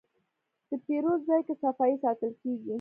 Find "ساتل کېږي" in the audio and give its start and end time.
2.03-2.69